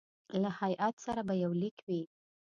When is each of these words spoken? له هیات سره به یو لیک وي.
له 0.41 0.49
هیات 0.59 0.95
سره 1.05 1.21
به 1.27 1.33
یو 1.43 1.51
لیک 1.61 1.77
وي. 1.87 2.01